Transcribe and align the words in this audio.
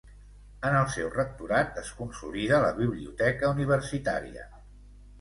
En 0.69 0.77
el 0.77 0.87
seu 0.93 1.11
rectorat 1.17 1.77
es 1.83 1.93
consolida 2.01 2.61
la 2.65 2.75
Biblioteca 2.83 3.55
universitària. 3.57 4.53